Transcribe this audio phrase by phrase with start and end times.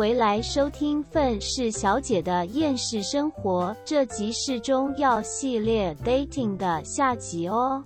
[0.00, 7.84] 回来收听愤世小姐的厌世生活，这集是中药系列 dating 的下集哦。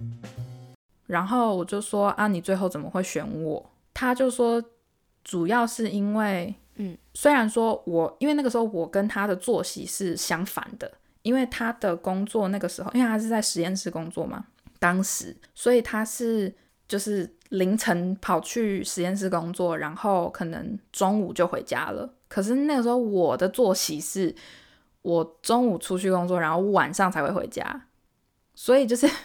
[1.07, 3.69] 然后我就说啊，你最后怎么会选我？
[3.93, 4.63] 他就说，
[5.25, 10.89] 主要是因为，嗯，虽然说我因为那个时候我跟他的作息是相反的，
[11.23, 14.45] 因为他的工作那个时候，因为他是在实验室工作嘛，
[14.79, 16.55] 当时，所以他是
[16.87, 22.09] 就是凌晨跑去实验室工作，然后可能中午就回家了。
[22.29, 24.35] 可是那个时候我的作息是，
[25.03, 27.87] 我中午出去工作，然后晚上才会回家，
[28.55, 29.09] 所以就是。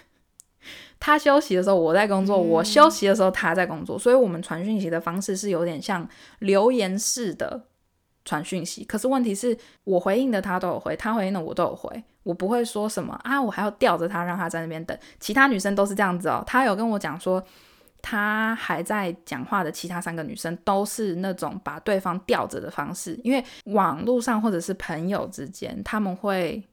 [1.02, 6.06] 他休息的时候我在工作，我休息的时候他在工作，所以我们传讯息的方式是有点像
[6.40, 7.68] 留言式的
[8.26, 8.84] 传讯息。
[8.84, 14.96] 可是问题是我回应的他都有回，他回应的我都有回，我不会说什么啊，我还要吊着他让他在那边等。
[15.22, 17.42] 其他女生都是这样子哦，他有跟我讲说，
[18.02, 26.64] 他还在讲话的其他三个女生都是那种把对方吊着的方式，因为网络上或者是朋友之间，他们会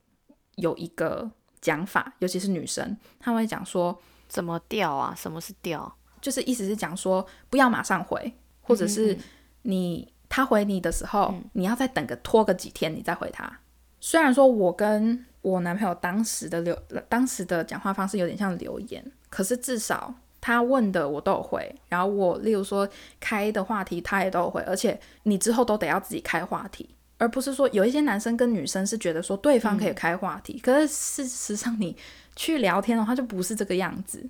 [0.56, 3.98] 有一个讲法，尤其是女生，他们会讲说。
[4.28, 5.14] 怎么吊啊？
[5.16, 5.96] 什么是吊？
[6.20, 9.16] 就是意思是讲说不要马上回，或者是
[9.62, 13.60] 你他回你的时候，你要再等个拖个几天，你再回他。
[14.00, 16.74] 虽然说我跟我男朋友当时的留
[17.08, 20.12] 当时的讲话方式有点像留言，可是至少
[20.46, 26.88] 他问的我都有回，然后我例如说开的话题他也都有回，而且你之后都得要自己开话题，
[27.18, 31.96] 而不是说有一些男生跟女生是觉得说对方可以开话题，可是事实上你。
[32.38, 34.22] 去聊天的话就不是这个样子，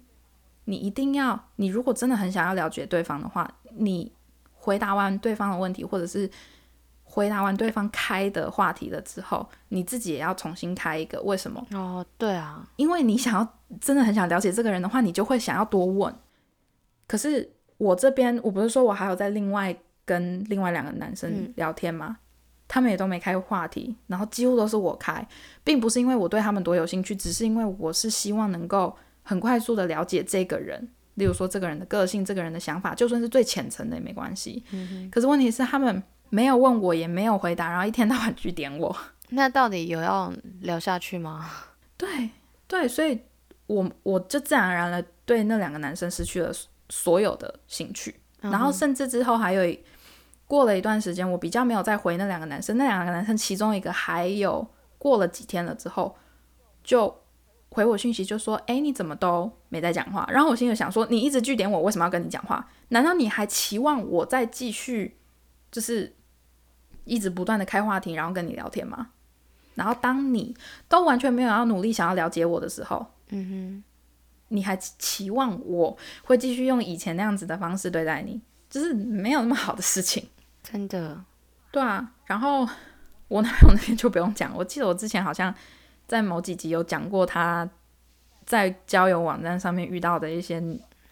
[0.67, 4.13] 你一定要，你如果真的很想要了解对方的话，你
[4.55, 6.31] 回答完对方的问题，或者是
[7.17, 11.19] 回答完对方开的话题了之后，你自己也要重新开一个。
[11.23, 11.67] 为什么？
[11.73, 16.15] 哦，对啊，因为你想要真的很想了解这个人的话，你就会想要多问。
[17.07, 22.19] 可是我这边，我不是说我还有在另外跟另外两个男生聊天吗？
[22.69, 25.27] 他们也都没开话题，然后几乎都是我开，
[25.65, 34.63] 并不是因为我对他们多有兴趣，只是因为我是希望能够很快速的了解这个人，例如说这个人的个性、这个人的想法，就算是最浅层的也没关系。
[35.11, 38.97] 可是问题是他们没有问我，也没有回答，然后一天到晚去点我。
[39.31, 41.51] 那到底有要聊下去吗？
[41.97, 42.31] 对
[42.67, 43.21] 对，所以
[43.67, 46.53] 我我就自然而然的对那两个男生失去了
[46.89, 49.77] 所有的兴趣，然后甚至之后还有。
[50.49, 52.79] 过了一段时间，我比较没有再回那两个男生。
[52.79, 54.65] 那两个男生其中一个还有
[54.97, 56.17] 过了几天了之后，
[56.85, 57.13] 就
[57.71, 62.65] 回我讯息，就说：“哎，你怎么都没在讲话？”然后我心里想说：“你一直拒点我，为什么要跟你讲话？
[62.91, 65.17] 难道你还期望我再继续，
[65.71, 66.15] 就是
[67.05, 69.09] 一直不断的开话题，然后跟你聊天嘛？
[69.75, 70.57] 然后当你
[70.89, 73.85] 都完全没有要努力想要了解我的时候，嗯哼，
[74.49, 78.41] 你还期望我会继续用以前那样子的方式对待你？
[78.71, 80.27] 就是没有那么好的事情。”
[80.63, 81.23] 真的，
[81.71, 82.67] 对啊，然后
[83.29, 84.57] 我男朋友那边就不用讲。
[84.57, 85.55] 我记得我之前好像
[86.09, 87.69] 在某几集有讲过他
[88.45, 90.63] 在交友网站上面遇到的一些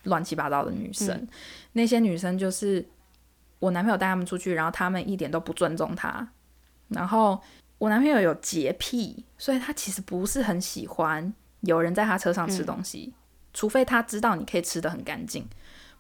[0.05, 1.29] 乱七八糟的女生。
[1.75, 2.85] 那些女生就是
[3.59, 6.29] 我男朋友带他们出去，然后他们一点都不尊重他。
[6.89, 7.41] 然后
[7.79, 13.15] 我男朋友有洁癖，所以他其实不是很喜欢有人在他车上吃东西，
[13.53, 15.47] 除非他知道你可以吃的很干净，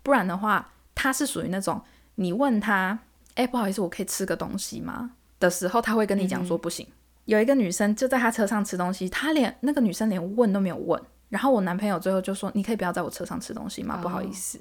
[0.02, 1.82] 不然的话，他是属于那种
[2.16, 2.98] 你问他。
[3.36, 5.10] 哎，不好意思，我可以吃个东西吗？
[5.40, 6.86] 的时候，他会跟你讲说不行。
[7.24, 11.02] 有一个女生就在他车上吃东西，他连那个女生连问都没有问。
[11.30, 13.96] 然后我男朋友最后就说：“你可以不要在我车上吃东西吗？
[13.96, 14.60] 不好意思。”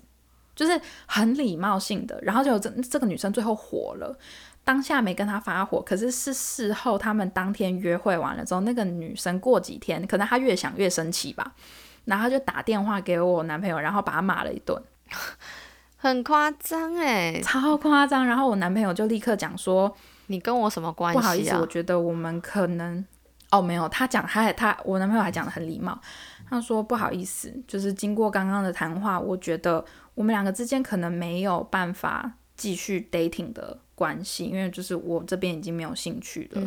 [0.55, 2.19] 就是很礼貌性的。
[2.21, 4.17] 然后就这这个女生最后火了，
[4.63, 11.53] 当下没跟他发火，可是是事后他们当天约会完了之后，那个女生过几天，可能她越想越生气吧，
[12.05, 14.81] 然后就打电话给我男朋友，然后把他骂了一顿。
[15.97, 18.25] 很夸张哎，超夸张！
[18.25, 19.95] 然后我男朋友就立刻讲说
[20.27, 23.05] ：“你跟我什么关系？”不好意思，我觉得我们可能……
[23.51, 25.97] 哦，没有，他讲，他他我男朋友还讲的很礼貌，
[26.49, 36.61] 他说：“不好意思，就是经过刚刚的谈话，我觉得我们两个之间可能没有办法继续 dating 的关系，因为就是我这边已经没有兴趣了。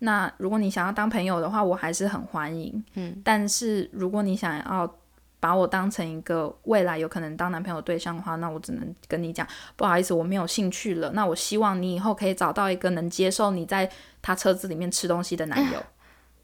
[0.00, 2.84] 那如果你想要当朋友的话，我还是很欢迎。
[2.94, 4.98] 嗯，但是如果你想要……
[5.42, 9.44] 把我当成一个未来有可能当男朋友对象的话，那我只能跟你讲，
[9.74, 11.10] 不好意思，我没有兴趣了。
[11.14, 13.90] 那我希望你以后可以找到一个能接受你在
[14.22, 15.84] 他车子里面吃东西的男友，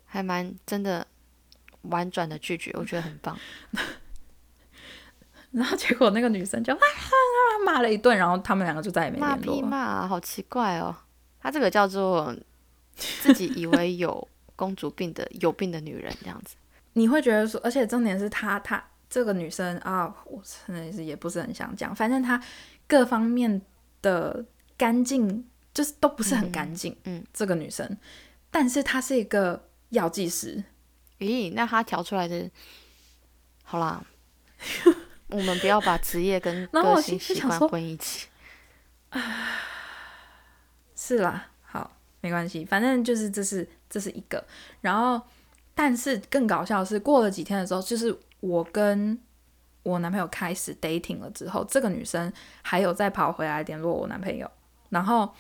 [0.05, 1.06] 还蛮真的
[1.82, 3.38] 婉转的拒绝，我觉得很棒。
[5.58, 6.78] 然后结果那个女生就啊
[7.64, 9.60] 骂了一顿，然后他们两个就再也没联络。
[9.62, 10.94] 骂骂，好奇怪哦。
[11.40, 12.34] 她这个叫做
[12.94, 16.55] 自己以为 有公主病的有病的女人这样子。
[16.93, 22.40] 你会觉得说，而且重点是她，她这个女生啊，我真的是也不是很想讲，反正她
[22.87, 23.60] 各方面
[24.00, 24.44] 的
[24.76, 25.44] 干净
[25.75, 26.96] 就是都不是很干净。
[27.05, 27.96] 嗯，这个女生，
[28.50, 30.62] 但是她是一个药剂师。
[31.19, 32.49] 咦，那她调出来的，
[33.64, 34.05] 好啦，
[35.29, 38.29] 我们不要把职业跟个性习惯心里想说混一起。
[40.95, 41.91] 是啦，好，
[42.21, 44.45] 没关系，反正就是这是这是一个。
[44.81, 45.21] 然后，
[45.75, 49.19] 但是更搞笑的是，过了几天的时候，就是我跟
[49.83, 52.31] 我男朋友开始 dating 了之后，这个女生
[52.63, 54.51] 还有再跑回来联络我男朋友。
[54.91, 55.33] 然后，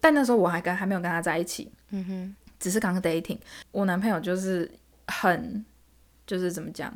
[0.00, 3.38] 但那时候我还跟还没有跟他在一起，嗯哼，只是刚 dating。
[3.72, 4.70] 我男朋友就是
[5.06, 5.64] 很
[6.26, 6.92] 就是怎么讲，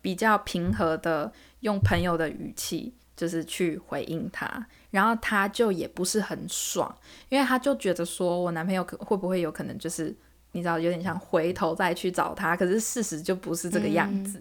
[0.00, 4.66] 比较平和的用朋友的语气，就是去回应他。
[4.90, 6.92] 然后他就也不是很爽，
[7.28, 10.16] 因为他就觉得说我男朋友可会不会有可能就是
[10.52, 14.40] 你知道有点像回头再去找他，可是事实就不是这个样子。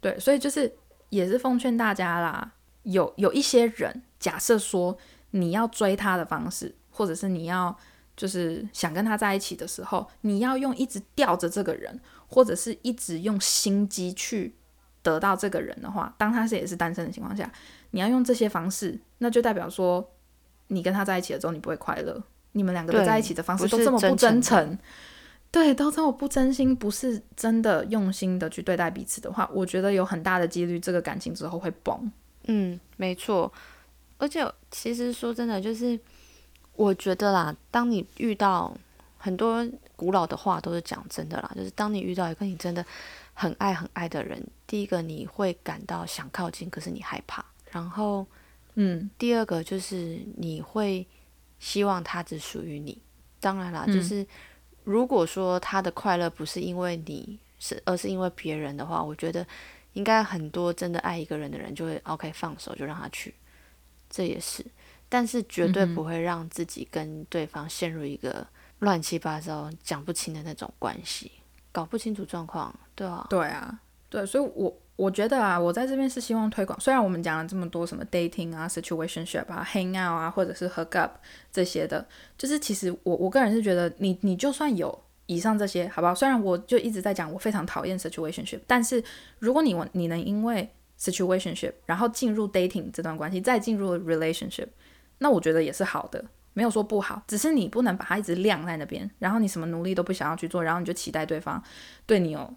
[0.00, 0.72] 对，所以就是
[1.10, 2.52] 也是奉劝大家啦，
[2.84, 4.96] 有有一些人假设说
[5.32, 7.76] 你要追他的方式，或者是你要
[8.16, 14.54] 就是想跟他在一起的时候，你要用一直吊着这个人，或者是一直用心机去
[15.02, 17.50] 得到这个人的话，当他是也是单身的情况下，
[17.90, 20.08] 你要用这些方式，那就代表说
[20.68, 22.22] 你跟他在一起了之后，你不会快乐。
[22.54, 24.78] 你们两个在一起的方式都这么不真诚，
[25.50, 32.12] 对，都这么不真心，不是真的用心的去对待彼此的话，我觉得有很大的几率这个感情之后会崩。
[32.44, 33.50] 嗯，没错。
[34.18, 35.98] 而且其实说真的，就是
[36.74, 38.76] 我觉得啦，当你遇到
[39.16, 39.66] 很多
[39.96, 42.84] 古老的话都是讲真的啦，就是当你遇到一个你真的
[43.34, 47.44] 很爱很爱的人，第一个你会感到想靠近，可是你害怕。
[47.70, 48.26] 然后
[48.74, 51.06] 嗯第二个就是你会
[51.58, 53.00] 希望他只属于你。
[53.40, 54.26] 当然啦，嗯就是
[54.84, 59.46] 如果说他的快乐不是因为你是，而是因为别人的话，我觉得
[59.94, 63.34] 应该很多真的爱一个人的人就会 OK 放手，就让他去，
[64.10, 64.64] 这也是。
[65.08, 68.46] 但是绝对不会让自己跟对方陷入一个
[68.78, 71.30] 乱七八糟、讲不清的那种关系，
[71.70, 72.74] 搞不清楚状况，
[73.28, 76.78] 对啊，对，所以我我觉得啊，我在这边是希望推广。
[76.78, 81.12] 虽然我们讲了这么多什么 dating 啊、situationship 啊、hang out 啊，或者是 hook up
[81.50, 82.06] 这些的，
[82.36, 84.96] 就是其实我我个人是觉得你，你就算有
[85.26, 86.14] 以上这些，好不好？
[86.14, 89.02] 虽然我就一直在讲我非常讨厌 situationship，但是
[89.38, 90.68] 如果你你能因为
[91.00, 94.68] situationship 然后进入 dating 这段关系，再进入 relationship，
[95.18, 96.24] 那我觉得也是好的。
[96.54, 101.62] 没有说不好，只是你不能把它一直晾在那边，然后你什么努力都不想要去做，然后你就期待对方
[102.04, 102.54] 对你有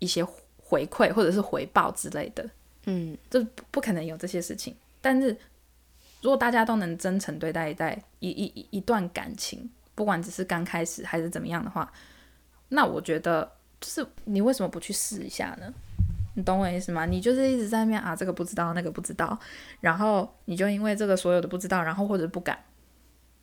[0.00, 0.24] 一些
[0.58, 2.44] 回馈或者是回报之类的，
[2.86, 4.74] 嗯，这不不可能有这些事情。
[5.00, 5.28] 但是
[6.20, 7.70] 如果大家都能真诚对待
[8.18, 11.90] 一一一一段感情，不管只是刚开始还是怎么样的话，
[12.68, 13.50] 那我觉得
[13.80, 15.72] 就是你为什么不去试一下呢？
[16.34, 17.04] 你懂我意思吗？
[17.06, 19.38] 你就是一直在那边啊，这个不知道，那个不知道，
[19.80, 22.58] 然后你就因为这个所有的不知道，然后或者不敢，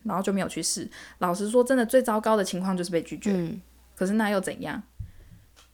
[0.03, 0.89] 然后就没有去试。
[1.19, 3.31] 老实说，真的最糟糕的情况就是被拒绝。
[3.33, 3.61] 嗯，
[3.93, 4.81] 可是那又怎样？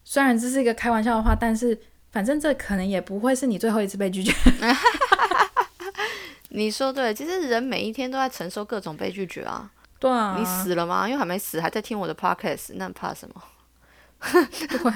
[0.03, 1.77] 虽然这是一个开玩笑的话，但是
[2.11, 4.33] 反正这可能也不会是你最后一次被拒绝。
[6.49, 9.71] 你说对，其实人每一天都在承受各种被拒绝啊。
[9.99, 11.07] 对啊，你死了吗？
[11.07, 13.41] 因为还没死，还在听我的 podcast，那怕什么？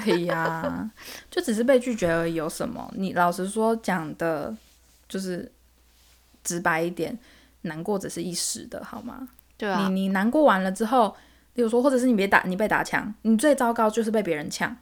[0.05, 0.89] 对呀，
[1.31, 2.89] 就只是被拒绝而已，有什么？
[2.95, 4.55] 你老实说讲的，
[5.09, 5.51] 就是
[6.43, 7.17] 直白一点，
[7.61, 9.27] 难过只是一时的，好吗？
[9.57, 11.15] 对啊，你你难过完了之后，
[11.53, 14.77] 比如说，或者是你别打，你被打枪，你最糟糕就是被别人呛，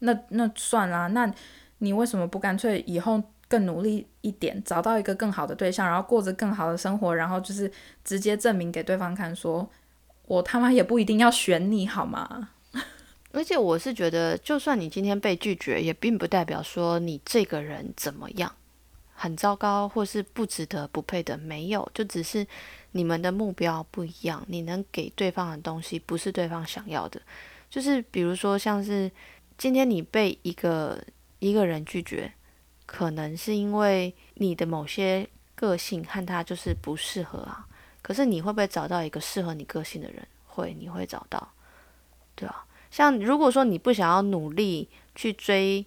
[0.00, 1.32] 那那算啦，那
[1.78, 7.70] 你为什么不干脆以后更努力一点，找到一个更好的对象，然后过着更好的生活，然后就是
[8.04, 9.68] 直接证明给对方看说，
[10.26, 12.50] 我他妈也不一定要选你，好吗？
[13.32, 18.50] 而且我是觉得，就算你今天被拒绝，也并不代表说你这个人怎么样，
[19.14, 22.46] 很糟糕，或是不值得、不配的，没有，就只是
[22.92, 27.20] 你们的目标不一样，你能给对方的东西不是对方想要的。
[27.68, 29.10] 就是比如说，像是
[29.58, 31.04] 今天你被一个
[31.40, 32.32] 一个人拒绝，
[32.86, 37.66] 可能是因为你的某些个性和他就是不适合啊。
[38.00, 40.26] 可是你会不会找到一个适合你个性的人？
[40.46, 41.52] 会，你会找到，
[42.36, 42.64] 对啊。
[42.90, 45.84] 像如果说你不想要努力去追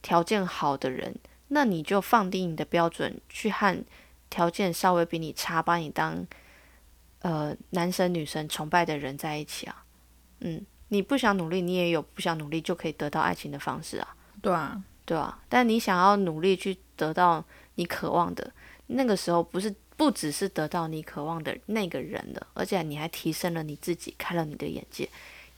[0.00, 1.14] 条件好的人，
[1.48, 3.84] 那你就放低你的标准，去和
[4.30, 6.26] 条件稍微比你差，把你当
[7.20, 9.84] 呃男生女生崇拜的人在一起啊。
[10.40, 15.38] 嗯，你不想努力，你也有不想努力就可以得到爱情的方式啊，对啊，对啊。
[15.48, 17.42] 但你想要努力去得到
[17.76, 18.52] 你渴望的，
[18.88, 25.08] 那个时候不是不只是得到你渴望的那个人了，而且你还提升了你自己，开了你的眼界。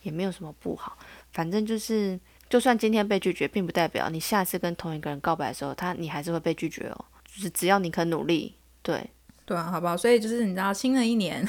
[0.03, 0.99] 也没有什么不好，
[1.33, 7.05] 反正就是，就算今天被拒绝，并不代表你下次跟同一个人告白的时候，他你还是会被拒绝哦。
[7.25, 9.11] 就是只要你肯努力，对，
[9.47, 9.97] 对啊，好不好？
[9.97, 11.43] 所以就是你知道，新的一年，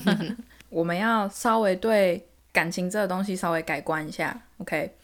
[0.70, 4.96] 我们要稍微对感情这个东西稍微改观一下，OK？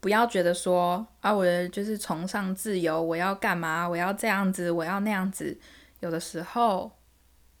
[0.00, 3.88] 不要觉得说啊，我就是崇尚自由，我要干嘛？
[3.88, 5.58] 我要这样子，我要那样子。
[6.00, 6.90] 有的时候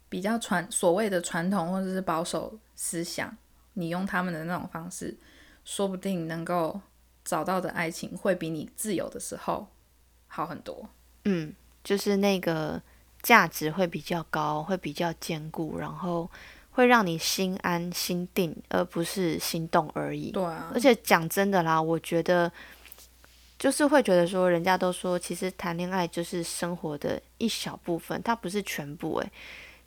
[0.08, 3.36] 比较传所谓的传统或者是保守思想，
[3.74, 5.16] 你用他们的那种方式，
[5.64, 6.80] 说不定能够
[7.24, 9.66] 找到的爱情会比你自由的时候
[10.28, 10.88] 好很多。
[11.24, 11.52] 嗯，
[11.82, 12.80] 就是那个
[13.22, 16.30] 价值会比较高，会比较坚固，然后
[16.78, 20.30] 会让你心安心定，而不是心动而已。
[20.30, 22.50] 对啊，而且讲真的啦，我觉得
[23.58, 29.16] 就是会觉得说，人家都说，其实谈恋爱就是生活的一小部分，它不是全部。
[29.16, 29.28] 诶，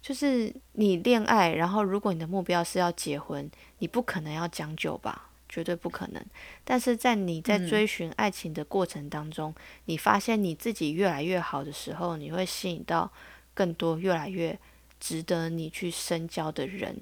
[0.02, 5.30] 就是你恋爱，然后如果你的目标是要结婚，你不可能要将就吧？
[5.48, 6.22] 绝对不可能。
[6.66, 9.56] 但是在你在追寻爱情的过程当中，
[9.86, 13.10] 你发现你自己越来越好的时候，你会吸引到
[13.54, 14.60] 更多越来越
[15.02, 17.02] 值得你去深交的人。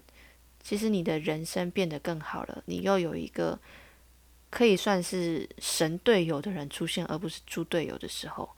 [0.64, 3.60] 其实你的人生变得更好了，你又有一个。
[4.52, 8.50] 可以算是神队友的人出现，而不是猪队友的时候，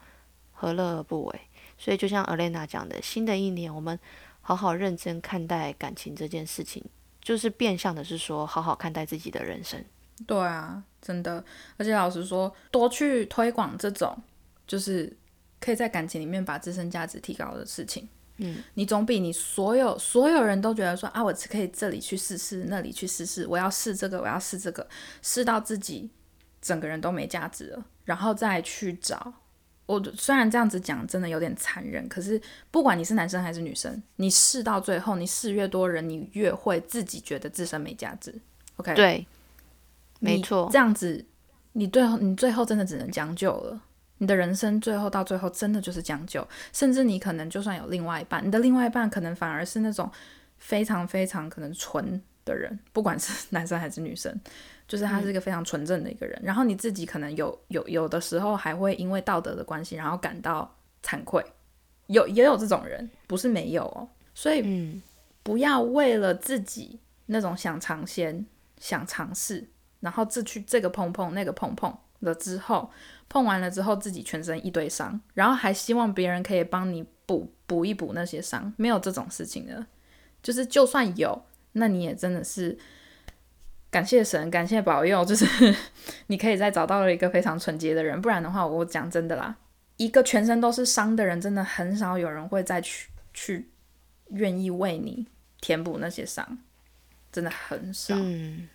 [0.54, 1.42] 何乐而不为？
[1.78, 4.00] 所以就像 Elena 讲的，新的一年我们
[4.40, 6.82] 好好认真看待感情这件事情，
[7.22, 9.84] 就是变相的是说，好好看待自己的人生。
[10.26, 11.44] 对啊，真的，
[11.76, 14.18] 而且老实说，多去推广这种，
[14.66, 15.14] 就是
[15.60, 18.08] 可以在感情里面把自身价值提高的事情。
[18.42, 24.88] 嗯，你总比你所有所有人都觉得说啊，我只可以这里去试试，那里去试试，我要试这个，我要试这个，
[25.22, 26.10] 试到自己
[26.62, 29.34] 整个人都没价值了，然后再去找。
[29.86, 38.34] 我虽然这样子讲真的有点残忍，可是不管你是男生还是女生，你试到最后，你试越多人，你越会自己觉得自身没价值。
[38.78, 39.28] OK，对，
[40.20, 41.26] 没错，这样子，
[41.74, 43.82] 你最后你最后真的只能将就了。
[44.22, 50.08] 你的人生最后到最后真的就是将就，甚至你可能就算有另外一半，你的另外一半可能反而是那种
[50.60, 54.40] 非常非常可能纯的人，不管是 男生还是女生，
[54.88, 56.40] 就是他是一个非常纯正的一个人。
[56.44, 60.72] 然后你自己可能有有有的时候还会因为道德的关系，然后感到
[61.04, 61.44] 惭愧，
[62.06, 64.08] 有也有这种人，不是没有哦。
[64.36, 65.02] 所以，
[65.42, 68.46] 不要为了自己那种想尝鲜、
[68.80, 69.68] 想尝试，
[70.00, 72.90] 然后这去这个碰碰那个碰碰了之后。
[73.34, 79.86] 碰完了之后，自己全身一堆伤，然后还希望别人可以帮你补补一补那些伤，没有这种事情的。
[80.44, 82.78] 就是就算有，那你也真的是
[83.90, 85.46] 感谢神，感谢保佑，就是
[86.28, 88.22] 你可以再找到了一个非常纯洁的人。
[88.22, 89.56] 不然的话，我讲真的啦，
[89.96, 93.70] 一个全身都是伤的人，真的很少有人会再去去
[94.32, 95.26] 愿意为你
[95.62, 96.58] 填补那些伤，
[97.32, 98.14] 真的很少。
[98.18, 98.68] 嗯，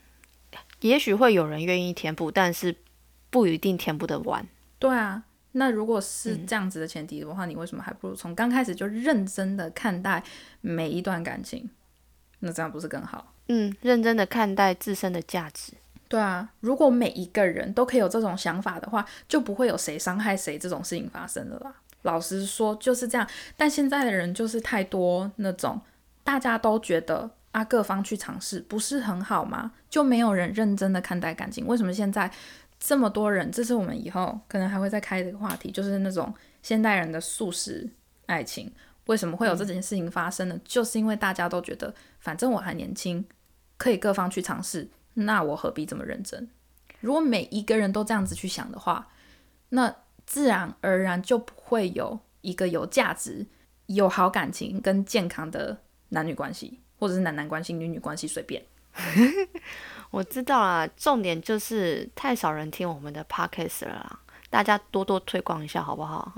[0.80, 2.74] 也许会有人愿意填补，但是。
[3.36, 4.42] 不一定填不得完。
[4.78, 10.22] 对啊，那如果是这样子的前提的话，你为什么还不如从刚开始就认真的看待
[10.62, 11.68] 每一段感情？
[12.38, 13.34] 那这样不是更好？
[13.48, 15.74] 嗯，认真的看待自身的价值。
[16.08, 21.74] 对啊，如果每一个人都可以有这种想法的话，就不会有谁伤害谁这种事情发生了啦。
[22.02, 23.28] 老实说就是这样。
[23.54, 25.78] 但现在的人就是太多那种，
[26.24, 29.72] 大家都觉得啊，各方去尝试不是很好吗？
[29.90, 31.66] 就没有人认真的看待感情。
[31.66, 32.30] 为什么现在？
[32.78, 37.88] 这么多人，这是我们以后可能还会再开的一个话题，就是那种现代人的素食
[38.26, 38.70] 爱情，
[39.06, 40.10] 为什么会有这件事情？
[40.10, 40.60] 发生呢？
[40.64, 43.24] 就是因为大家都觉得，反正我还年轻，
[43.76, 46.48] 可以各方去尝试，那我何必这么认真？
[47.00, 49.08] 如果每一个人都这样子去想的话，
[49.70, 53.46] 那自然而然就不会有一个有价值、
[53.86, 55.78] 有好感情跟健康的
[56.10, 58.62] 男女关系，或者是男男关系、女女关系，随便。
[60.16, 64.18] 我知道啦，重点就是太少人听我们的 podcast 了啦，
[64.48, 66.32] 大家多多推广一下好不好？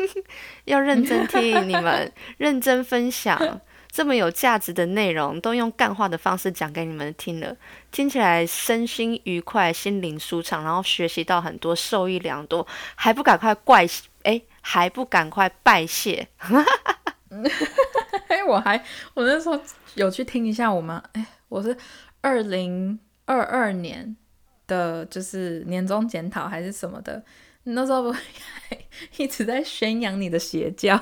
[0.64, 3.60] 要认真听你们，认真分享
[3.90, 7.54] 这么有价值的内容，都用干话的方式讲给你们听了，
[7.92, 13.86] 听起来身心愉快，心灵舒畅，然后学习到很多，受益良多，还不赶快怪
[14.22, 16.26] 哎，还不赶快拜谢？
[18.28, 19.60] 哎，我还我那时候
[19.94, 21.76] 有去听一下我们，哎，我是
[22.22, 22.98] 二零。
[23.30, 24.16] 二二年
[24.66, 27.24] 的就是年终检讨还是什么的，
[27.62, 28.18] 你那时候不
[29.18, 30.98] 一直在宣扬你的邪教，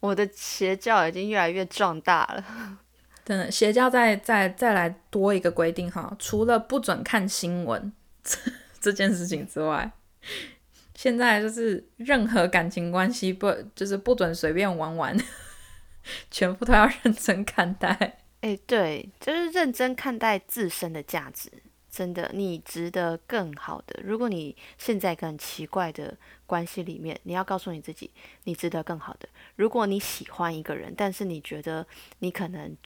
[0.00, 2.44] 我的邪教已经越来越壮大了。
[3.24, 7.90] 真的，邪教再再再来多一个规定哈，除了不准看新闻
[8.78, 9.90] 这件事情之外，
[10.94, 15.18] 现在就是任何感情关系不就是不准随便玩玩，
[16.30, 18.18] 全部都要认真看待。
[18.44, 21.50] 哎，对，就是认真看待自身的价值，
[21.88, 23.98] 真的，你值得更好的。
[24.04, 28.10] 如果你现在一个很奇怪的关系里面，你要告诉你自己，
[28.42, 29.26] 你值得更好的。
[29.56, 31.86] 如果你喜欢一个人，但是你觉得
[32.18, 32.76] 你可能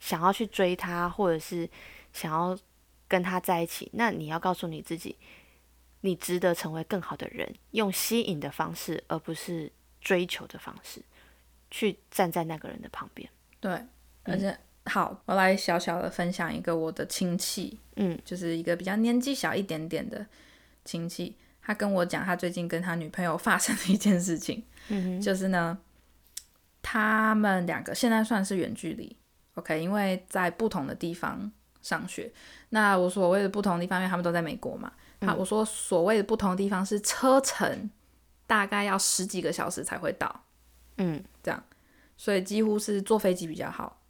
[0.00, 1.66] 想要去追他，或者是
[2.12, 2.54] 想要
[3.08, 5.16] 跟他在一起，那你要告诉你自己，
[6.02, 9.72] 你值得成为更好的人，用吸引的方式，而不是
[10.02, 11.02] 追求的方式，
[11.70, 13.26] 去站在那个人的旁边。
[13.60, 13.82] 对，
[14.24, 14.54] 而且。
[14.86, 20.24] 好，我来小小的分享一个我的亲戚，嗯，就是一个比较年纪小一点点的
[20.84, 25.78] 亲戚，他跟我讲他最近跟他女朋友发生的一件事情，嗯就是呢，
[26.82, 29.16] 他们两个现在算是远距离
[29.54, 31.50] ，OK，因为在不同的地方
[31.80, 32.30] 上学。
[32.68, 37.90] 那我所谓的不同的地方，因为他们都在美国嘛，好，我说所谓的不同的地方是车程
[38.46, 40.44] 大概要十几个小时才会到，
[40.98, 41.64] 嗯，这样，
[42.18, 44.02] 所以几乎是坐飞机比较好。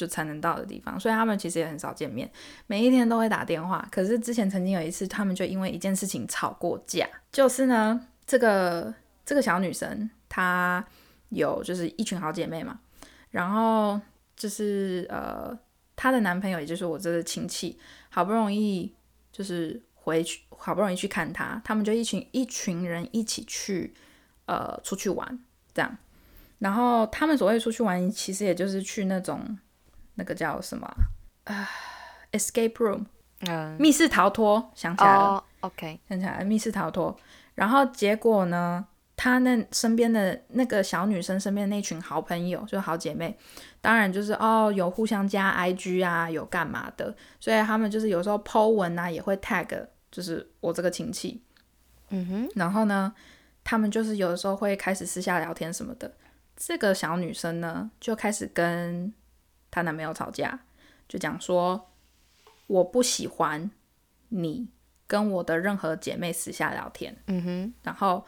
[0.00, 2.30] 就才能到的地方，所以他们其实也很少见面，
[2.66, 3.86] 每一天都会打电话。
[3.92, 7.06] 可是之前曾经有一次，他们就因为一件事情吵过架。
[7.30, 8.94] 就是呢，这个
[9.26, 10.82] 这个小女生她
[11.28, 12.80] 有就是一群好姐妹嘛，
[13.28, 14.00] 然后
[14.34, 15.54] 就是呃
[15.94, 17.78] 她的男朋友，也就是我这个亲戚，
[18.08, 18.90] 好不容易
[19.30, 23.92] 就是回去，好不容易去看她，他们就一群一群人一起去
[24.46, 25.38] 呃出去玩
[25.74, 25.94] 这样。
[26.58, 29.58] 然后他们所谓出去玩，其实也就是去那种。
[30.20, 30.86] 那个叫什么
[31.44, 31.66] 啊
[32.32, 33.06] ？Escape room，
[33.48, 37.16] 嗯，密室逃脱，想起来了，OK，想起来密室逃脱。
[37.54, 38.86] 然后结果呢，
[39.16, 43.34] 他那身边的那个小女生身边那群好朋友，就好姐妹，
[43.80, 51.42] 当然就是哦，有互相加 IG 啊，有干嘛的，所以他们就是有时候 po 文啊，也会 tag，就是我这个亲戚，
[52.10, 53.10] 嗯哼，然后呢，
[53.64, 56.12] 他们就是有的时候会开始私下聊天什么的。
[56.62, 59.10] 这个小女生呢，就开始跟
[59.70, 60.58] 她男朋友吵架，
[61.08, 61.90] 就讲说
[62.66, 63.70] 我不喜欢
[64.28, 64.68] 你
[65.06, 67.16] 跟我的任何姐妹私下聊天。
[67.26, 68.26] 嗯哼，然后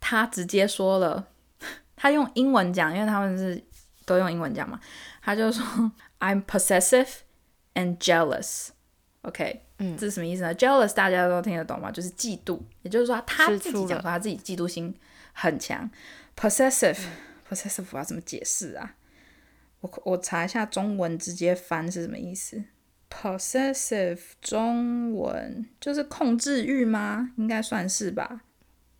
[0.00, 1.28] 她直接说了，
[1.96, 3.62] 她用英文讲，因为他们是
[4.04, 4.80] 都用英文讲嘛，
[5.22, 7.08] 她就说 I'm possessive
[7.74, 8.68] and jealous。
[9.22, 11.92] OK，嗯，这是什么意思呢？jealous 大家都听得懂吗？
[11.92, 14.92] 就是嫉妒，也就是说他自己讲说她自己嫉妒心
[15.32, 15.88] 很强。
[16.36, 18.96] possessive，possessive 我要怎么解释啊？
[19.82, 22.64] 我我查一下中文，直接翻是什么意思
[23.10, 27.32] ？possessive 中文就是控制欲吗？
[27.36, 28.42] 应该算是吧。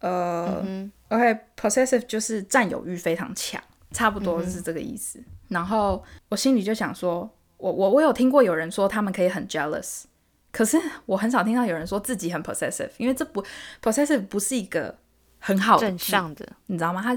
[0.00, 0.62] 呃
[1.08, 5.22] ，OK，possessive 就是占有欲非常强，差不多是这个意思。
[5.48, 10.02] 然后我心里就想说，我我我有听过有人说他们可以很 jealous，
[10.50, 13.44] 可是我很少听到有人说自己很 possessive，因为这不
[13.80, 14.98] possessive 不是一个
[15.38, 17.00] 很好正向的，你知道吗？
[17.00, 17.16] 它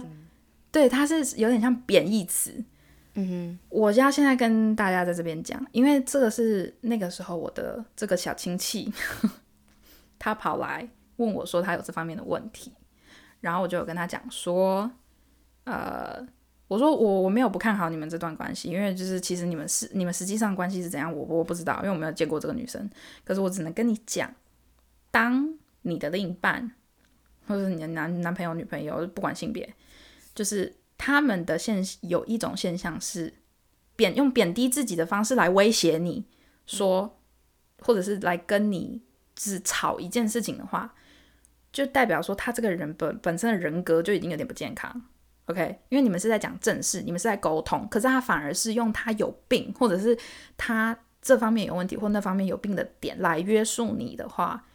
[0.71, 2.63] 对它是有点像贬义词。
[3.17, 8.93] 嗯哼，我要现在跟大家在这边讲，因为这个是那个时候我的这个小亲戚，
[10.19, 12.73] 他跑来问我说他有这方面的问题，
[13.39, 14.91] 然后我就有跟他讲说，
[15.63, 16.27] 呃，
[16.67, 22.89] 我说我我没有不看好你们这段关系，因为就是其实你们是你们实际上关系是怎样，我我不知道，因为我没有见过这个女生，
[23.23, 24.29] 可是我只能跟你讲，
[25.09, 26.69] 当你的另一半
[27.47, 29.73] 或者你的男男朋友、女朋友，不管性别，
[30.33, 30.75] 就是。
[30.97, 33.33] 他们的现有一种现象是
[33.95, 36.25] 贬用贬低自己的方式来威胁你
[36.65, 37.19] 说，
[37.79, 39.01] 或者是来跟你
[39.35, 40.93] 只吵一件事情的话，
[41.71, 45.01] 就代表说他这个人本本身的人格就已经有点不健康。
[45.45, 50.17] OK，因为你们是在讲正事，你们是在沟通，可是他反而是用他有病，或者是
[50.57, 54.65] 他这方面有问题或那方面有病的点来约束你的话，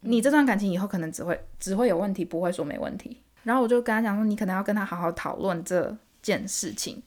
[0.00, 3.23] 你这段感情以后可能只会只会有问题，不会说没问题。
[3.44, 7.02] 然后我就跟他讲说，你可能要跟他好好讨论这件事情。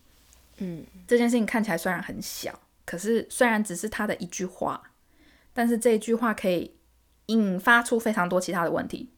[0.59, 4.81] 嗯，这件事情看起来虽然很小，可是虽然只是他的一句话，
[5.53, 6.73] 但是这一句话可以
[7.27, 9.09] 引发出非常多其他的问题。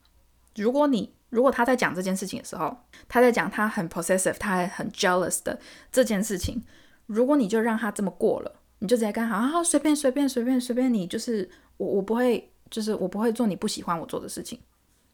[0.56, 2.76] 如果你如果他在讲这件事情的时候，
[3.08, 5.58] 他在讲他很 possessive，他还很 jealous 的
[5.92, 6.62] 这件事情，
[7.06, 14.60] 如果你就让他这么过了，你就直接跟他好好随便随便随便随便你，就是我我不会就是我不会做你不喜欢我做的事情。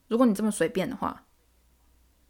[0.07, 1.21] 如果你这么随便的话。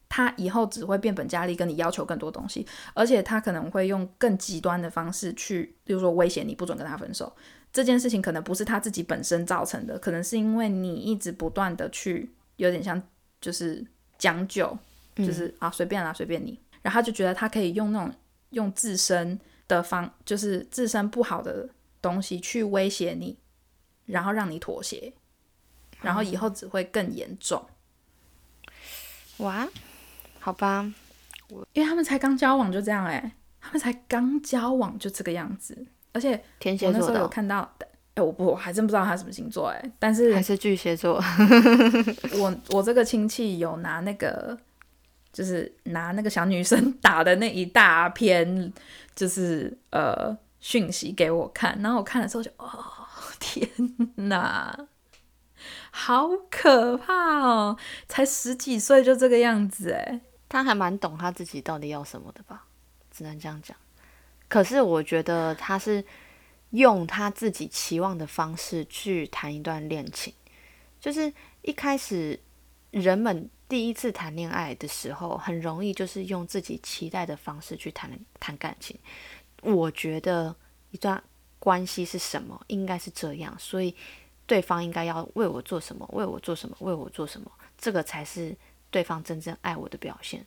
[0.08, 7.36] 他以后只会变本加厉跟你要求更多东西，而且他可能会用更极端的方式去，比如说威胁你不准跟他分手。
[7.74, 13.02] 这件事情可能不是他自己本身造成的，可能是因为你一直不断的去有点像
[13.41, 13.86] 就是
[14.18, 14.78] 将就，
[15.15, 18.13] 就是啊随便啦随便你，然后他就觉得他可以用那种
[18.52, 19.38] 用自身
[19.68, 21.68] 的方，就是自身不好的
[22.02, 23.38] 东西去威胁你，
[24.06, 25.12] 然后让你妥协，
[26.00, 27.65] 然后以后只会更严重。
[29.39, 29.68] 哇！
[30.45, 30.86] 好吧，
[31.73, 35.75] 因为他们才刚交往就这样哎，他们才刚交往就这个样子，
[36.13, 37.67] 而且天蝎座的，有看到
[38.13, 41.19] 哎，我不，我还真不知道他什么星座哎，但是还是巨蟹座。
[42.34, 44.55] 我我这个亲戚有拿那个，
[45.34, 48.71] 就是拿那个小女生 打的那一大篇，
[49.15, 52.69] 就是呃讯息给我看，然后我看的时候就，哦
[53.39, 53.67] 天
[54.15, 54.77] 哪，
[55.89, 57.75] 好可怕哦！
[58.08, 60.21] 才十几岁就这个样子哎，
[60.56, 62.65] 他还蛮懂他自己到底要什么的吧，
[63.12, 63.76] 只能这样讲。
[64.48, 66.04] 可是我觉得他是。
[66.72, 70.34] 用他自己期望的方式去谈一段恋情，
[71.00, 72.38] 就是一开始
[72.91, 78.98] 人们第一次谈恋爱的时候，很容易就是用自己期待的方式去谈谈感情。
[79.62, 80.54] 我觉得
[80.91, 81.24] 一段
[81.60, 83.96] 关系是什么，应该是这样，所以
[84.46, 88.54] 对方应该要为我做什么，为我做什么，为我做什么，这个才是
[88.95, 90.45] 对方真正爱我的表现。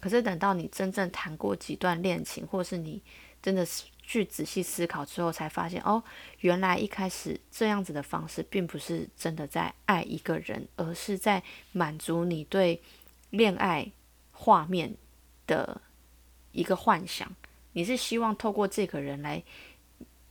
[0.00, 3.02] 可是等到你真正谈过几段恋情，或是你
[3.42, 3.84] 真的是。
[4.02, 6.02] 去仔细思考之后，才发现哦，
[6.40, 12.82] 原来一开始这样子的方式，并不是真的在爱一个人，而是在满足你对
[13.30, 13.92] 恋爱
[14.32, 14.96] 画面
[15.46, 15.80] 的
[16.50, 17.32] 一个幻想。
[17.74, 19.40] 你是希望透过这个人来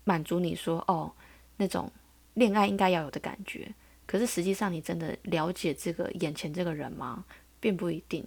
[0.04, 1.14] 满足你说哦，
[1.56, 1.90] 那种
[2.34, 3.74] 恋爱应该要有的感觉。
[4.06, 7.24] 可是实际上，你真的了解这个眼前这个人吗？
[7.60, 8.26] 并不一定。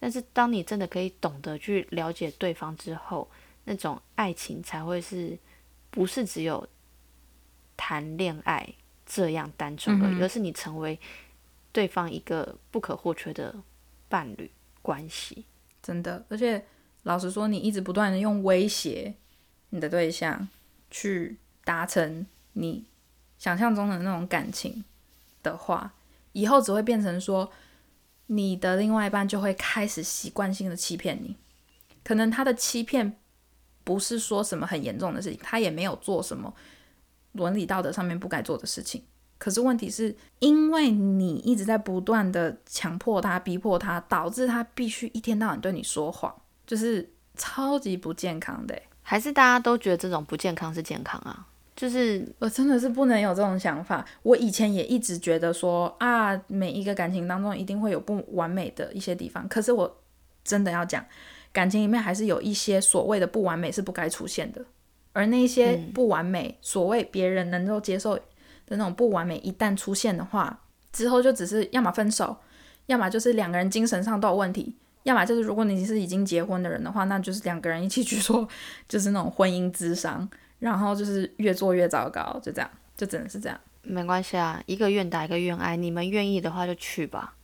[0.00, 3.28] 但是当你真的可以懂得去了解对方之后，
[3.64, 5.38] 那种爱情才会是，
[5.90, 6.68] 不是只有
[7.76, 10.98] 谈恋爱这样单纯而已，而是你成为
[11.72, 13.54] 对方一个不可或缺的
[14.08, 14.50] 伴侣
[14.82, 15.44] 关系。
[15.82, 16.64] 真的，而且
[17.02, 19.14] 老实说，你一直不断的用威胁
[19.70, 20.48] 你的对象
[20.90, 22.84] 去达成你
[23.38, 24.84] 想象中的那种感情
[25.42, 25.92] 的话，
[26.32, 27.50] 以后只会变成说，
[28.28, 31.36] 你的另外一半就会开始习惯性的欺骗你，
[32.02, 33.18] 可能他的欺骗。
[33.84, 36.52] 不是说什么很严重的事情，他也没有做什么
[37.32, 39.02] 伦理道德上面不该做的事情。
[39.38, 46.34] 可是问题是因为你一直在不断的强迫他、逼迫他，导致他必须一天到晚对你说谎，
[46.66, 48.78] 就是超级不健康的。
[49.00, 51.46] 还是大家都觉得这种不健康是健康啊？
[51.78, 54.04] 就是我真的是不能有这种想法。
[54.24, 59.46] 我以前也一直觉得说啊，每一个感情当中一定会有不完美的一些地方。
[59.48, 60.00] 可是我
[60.42, 61.04] 真的要讲。
[61.50, 64.62] 感情里面还是有一些所谓的不完美是不该出现的，
[65.14, 68.22] 而那些不完美，所谓别人能够接受的
[68.66, 70.60] 那种不完美，一旦出现的话，
[70.92, 72.36] 之后就只是要么分手，
[72.86, 78.46] 要么就是两个人精神上都有问题，要么就是如果你是已经结婚的人的话，那就是两个人一起去做，
[78.86, 80.28] 就是那种婚姻之商，
[80.58, 83.58] 然后就是越做越糟糕，就这样，就只能是这样。
[83.82, 87.34] 没关系啊，一个愿打一个愿挨，你们愿意的话就去吧。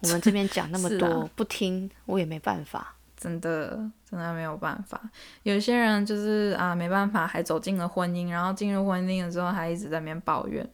[0.00, 2.94] 我们这边讲那么多， 不听我也没办法。
[3.16, 3.76] 真的，
[4.08, 4.98] 真的没有办法。
[5.42, 10.66] 有些人就是啊，没办法，还走进了婚姻，然后进入婚姻了之后，还一直在那边抱怨。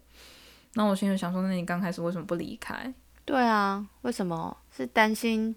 [0.75, 2.93] 那我心里想说，那你刚开始为什么不离开？
[3.25, 5.57] 对啊，为什么是担心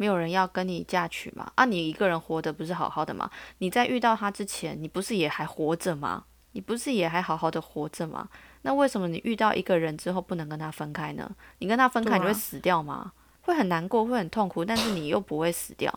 [0.00, 1.52] 没有人要跟你嫁娶吗？
[1.56, 3.30] 啊，你一个人活得不是好好的吗？
[3.58, 6.24] 你在遇到他之前，你不是也还活着吗？
[6.52, 8.26] 你不是也还好好的活着吗？
[8.62, 11.30] 那为什么你遇到一个人之后不能跟他分开呢？
[11.58, 13.12] 你跟他分开，你会死掉吗？
[13.42, 15.92] 会很难过，会很痛苦，但是你又不会死掉。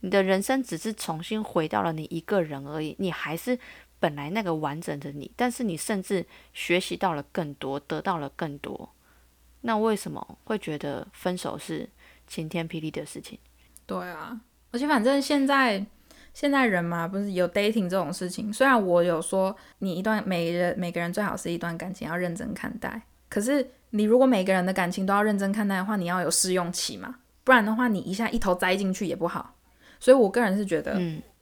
[0.00, 3.56] 你的人生只是重新回到了你一个人而已，你还是
[4.00, 8.90] 本来那个完整的你，但是你甚至学习到了更多，得到了更多。
[9.60, 11.88] 那为什么会觉得分手是
[12.30, 13.38] 晴天霹雳的事情？
[13.84, 14.40] 对啊，
[14.70, 15.84] 而且反正现在
[16.32, 18.50] 现在人嘛，不是有 dating 这种事情。
[18.52, 29.56] 虽然我有说你一段每人每个人最好是一段感情要认真看待，可是你如果每个人的感情都要认真看待的话，你要有试用期嘛，不然的话你一下一头栽进去也不好。
[29.98, 30.98] 所以，我个人是觉得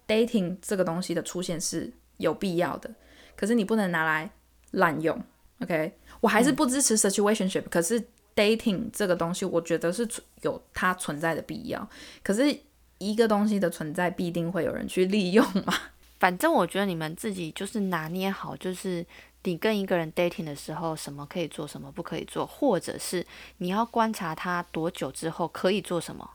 [0.09, 2.90] ，dating 这个东西的出现是有必要的，
[3.37, 4.29] 可是你不能拿来
[4.72, 5.22] 滥用。
[5.61, 8.03] OK，我还是不支持 situationship，可是
[8.38, 10.09] dating 这个东西，我觉得是
[10.42, 11.88] 有它存在的必要。
[12.22, 12.57] 可是
[12.98, 15.74] 一个东西的存在，必定会有人去利用嘛。
[16.20, 19.05] 反正我觉得你们自己就是拿捏好，就是
[19.42, 26.31] 你跟一个人 dating 的时候，什么可以做，什么不可以做，或者是你要观察他多久之后可以做什么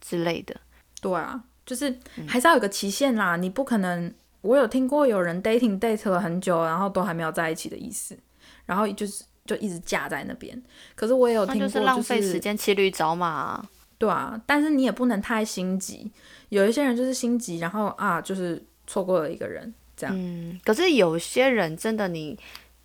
[0.00, 0.60] 之类的。
[1.00, 1.44] 对啊。
[1.66, 4.12] 就是还是要有个期限啦，你不可能。
[4.40, 8.18] 我有听过有人 dating date 了很久，然后都还没有在一起的意思，
[8.64, 9.22] 然后就是
[9.54, 10.60] 就一直架在那边。
[10.94, 13.64] 可是我也有听过，就是浪费时间骑驴找马。
[13.98, 16.10] 对啊，但是你也不能太心急。
[16.48, 20.14] 有一些人就是心急，然后啊，就是错过了一个人这样。
[20.16, 22.38] 嗯，可是有些人真的，你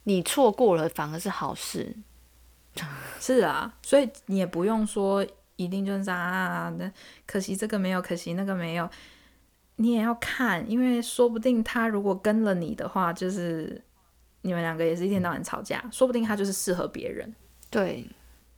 [0.03, 1.95] 你错过了反而是好事。
[3.21, 5.25] 是啊，所以你也不用说。
[5.57, 6.91] 一定就是啊，那
[7.25, 8.89] 可惜这个没有，可惜那个没有，
[9.77, 13.81] 你也要看，因为说不定他如果跟了你的话，就是
[14.45, 17.33] 你们两个也是一天到晚吵架，说不定他就是适合别人，
[17.71, 18.07] 对，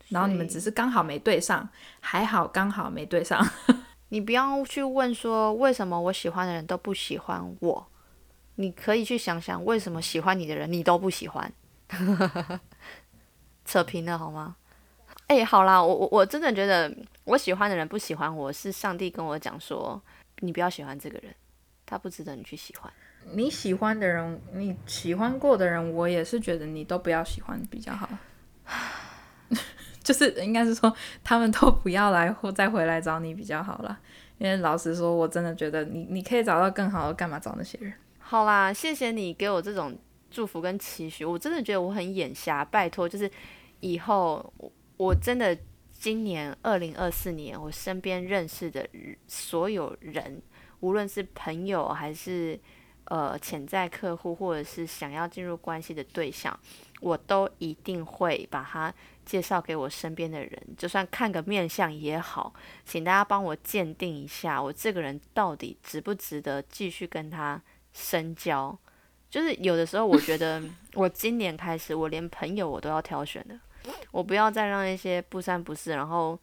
[0.09, 1.67] 然后你们只是刚好没对上，
[2.01, 3.41] 还好刚好没对上。
[4.09, 7.87] 你不要去问说为什么我喜欢的人都不喜欢我，
[8.55, 11.49] 你可以去想想为什么喜欢你的人你都不喜欢，
[13.63, 14.57] 扯平了好吗？
[15.27, 20.01] 哎、好啦，我我我真的觉得我喜欢的人不喜欢我是上帝跟我讲说，
[20.39, 21.33] 你不要喜欢这个人，
[21.85, 22.91] 他不值得你去喜欢。
[23.33, 28.09] 你喜欢的人，你喜欢过的人，我也是觉得你都不要喜欢比较好。
[30.03, 33.99] 就是应该是说，他们都不要来或再回来找你比较好啦。
[34.37, 37.93] 因为老实说，我真的觉得你你可以找到更好的，干嘛找那些人？
[38.19, 39.97] 好啦，谢谢你给我这种
[40.31, 42.63] 祝福跟期许，我真的觉得我很眼瞎。
[42.63, 43.29] 拜托，就是
[43.81, 45.57] 以后我我真的
[45.91, 48.87] 今年二零二四年，我身边认识的
[49.27, 50.41] 所有人，
[50.79, 52.59] 无论是朋友还是
[53.09, 56.57] 呃潜在客户，或者是想要进入关系的对象，
[57.01, 58.93] 我都一定会把他
[59.25, 62.53] 介绍给我身边的人，就算看个面相也好，
[62.85, 67.61] 请大家帮我鉴定一下，我这个人到底值不值得继续跟他
[67.93, 68.77] 深交。
[69.29, 70.63] 就是有的时候，我觉得
[70.95, 73.59] 我今年开始，我连朋友我都要挑选的，
[74.11, 76.39] 我不要再让一些不三不四，然后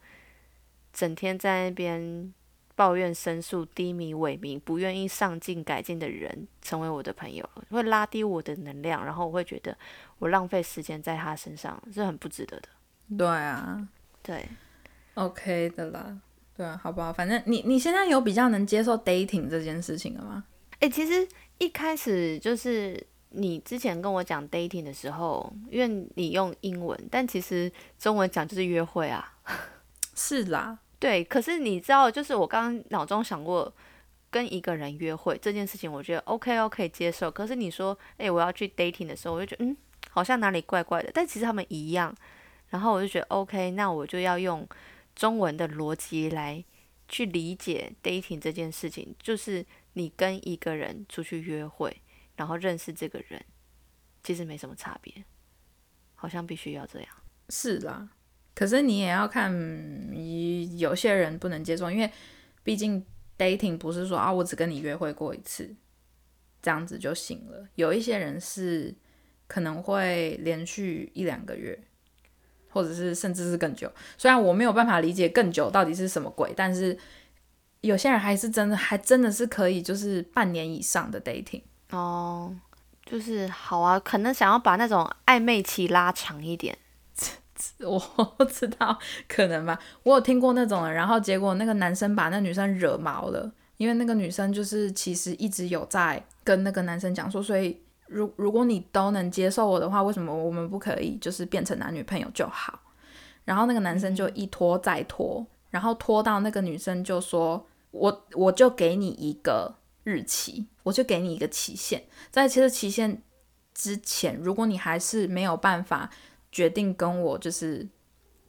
[0.93, 2.33] 整天在那边
[2.77, 9.77] 抱怨、申诉、低迷、萎靡、不愿意上进改进的人成为我的朋友，会拉低我的能量，然后我会觉得
[10.19, 12.69] 我浪费时间在他身上是很不值得的。
[13.17, 13.87] 对啊
[14.23, 14.49] 对
[15.15, 16.19] ，，OK 的啦。
[16.57, 17.13] 对啊，好不好？
[17.13, 20.45] 反正你你现在有比较能接受 dating 这件事情了吗？
[20.81, 21.27] 诶，其实
[21.59, 29.33] 一开始就是你之前跟我讲 dating 的时候，因为你用英文，但其实中文讲就是约会啊。
[30.17, 33.71] 是啦，对，可是你知道，就是我刚刚脑中想过
[34.31, 37.31] 跟一个人约会这件事情，我觉得 OK 哦，可以接受。
[37.31, 39.77] 可是你说，诶，我要去 dating 的时候，我就觉得嗯，
[40.09, 41.11] 好像哪里怪怪的。
[41.13, 42.17] 但其实他们一样，
[42.71, 44.67] 然后我就觉得 OK，那我就要用
[45.15, 46.65] 中文的逻辑来
[47.07, 49.63] 去理解 dating 这件事情，就是
[49.93, 52.01] 你跟一个人出去约会，
[52.37, 53.45] 然后认识这个人，
[54.23, 55.13] 其实没什么差别，
[56.15, 57.09] 好像必须要这样。
[57.51, 58.09] 是啦。
[58.55, 59.53] 可是你也要看，
[60.79, 62.09] 有些人不能接受，因为
[62.63, 63.05] 毕竟
[63.37, 65.75] dating 不是说啊，我只跟你约会过一次，
[66.63, 67.67] 这样子就行了。
[67.75, 68.95] 有一些人是
[69.49, 71.77] 可能会连续一两个月，
[72.69, 73.91] 或者是甚至是更久。
[74.17, 76.97] 虽然我没有办法理解更久到底是什么鬼，但是
[77.81, 81.63] 有些人还是真的，还真的是可以，就是半年以上的 dating。
[81.91, 82.55] 哦，
[83.05, 86.79] 就是好啊，可能想要把那种暧昧期拉长一点。
[87.81, 87.99] 我
[88.37, 89.79] 不知道，可能吧。
[90.03, 102.79] 我有听过那种人，然后结果那个男生把那女生惹毛了，因为那个女生就是其实一直有在跟那个男生讲说，所以如如果你都能接受我的话，为什么我们不可以就是变成男女朋友就好？
[103.45, 113.23] 然后那个男生就一拖再拖，然后拖到那个女生就说，我我就给你一个日期，我就给你一个期限，在其实期限
[113.75, 116.11] 之前，如果你还是没有办法。
[116.55, 117.85] 决定跟我就是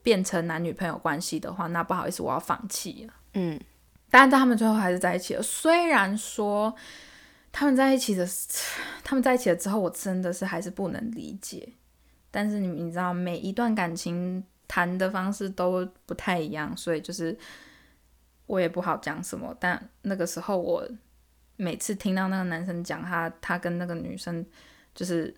[0.00, 3.12] 变成男女朋友关系的话，那不好意思，我要放弃了。
[3.34, 3.60] 嗯，
[4.08, 5.42] 但他们最后还是在一起了。
[5.42, 6.72] 虽然说
[7.50, 8.24] 他们在一起的，
[9.02, 11.68] 他们在一起了之后，我真的是还是不能理解。
[12.30, 17.36] 但是你你知道，每一段感情谈的方式都不太一样，所以就是
[18.46, 19.52] 我也不好讲什么。
[19.58, 20.88] 但那个时候，我
[21.56, 24.46] 每次听到那个男生讲他他跟那个女生
[24.94, 25.34] 就是。